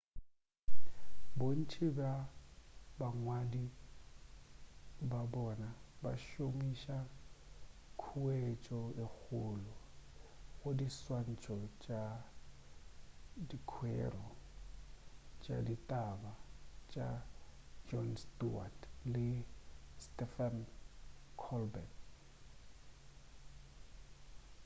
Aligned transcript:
bontši 1.37 1.85
bja 1.97 2.13
bangwadi 2.99 3.65
ba 5.09 5.19
bona 5.33 5.69
ba 6.01 6.11
šomiša 6.25 6.97
khuetšo 8.01 8.79
ye 8.97 9.05
kgolo 9.17 9.75
go 10.59 10.69
diswantšho 10.79 11.55
tša 11.83 12.03
dikwero 13.47 14.25
tša 15.41 15.57
ditaba 15.67 16.33
tša 16.91 17.07
jon 17.87 18.09
stewart 18.23 18.79
le 19.13 19.27
stephen 20.03 20.57
colbert 21.41 21.95